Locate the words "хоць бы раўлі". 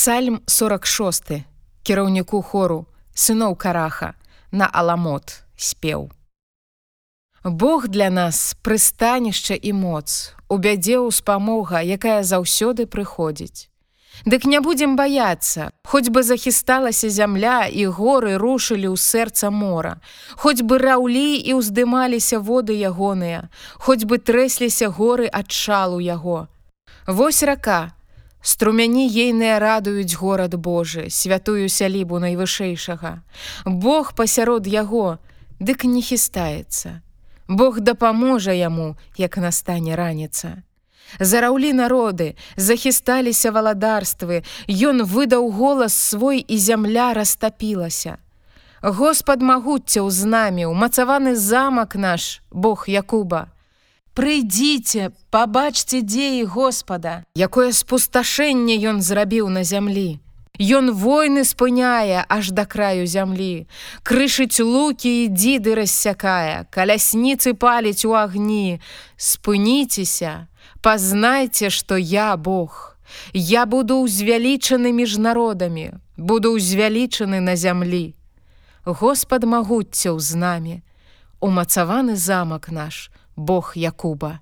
20.32-21.36